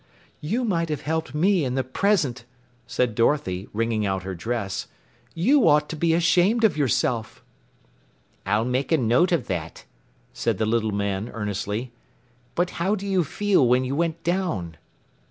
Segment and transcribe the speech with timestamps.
[0.39, 2.43] "You might have helped me in the present,"
[2.87, 4.87] said Dorothy, wringing out her dress.
[5.35, 7.43] "You ought to be ashamed of yourself."
[8.43, 9.85] "I'll make a note of that,"
[10.33, 11.91] said the little man earnestly.
[12.55, 14.77] "But how did you feel when you went down?"